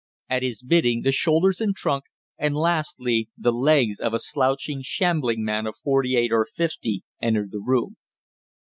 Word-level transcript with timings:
At 0.27 0.41
his 0.41 0.63
bidding 0.63 1.03
the 1.03 1.11
shoulders 1.11 1.61
and 1.61 1.75
trunk, 1.75 2.05
and 2.35 2.55
lastly 2.55 3.29
the 3.37 3.51
legs 3.51 3.99
of 3.99 4.15
a 4.15 4.19
slouching 4.19 4.81
shambling 4.81 5.43
man 5.43 5.67
of 5.67 5.77
forty 5.83 6.15
eight 6.15 6.31
or 6.31 6.43
fifty 6.47 7.03
entered 7.21 7.51
the 7.51 7.61
room. 7.63 7.97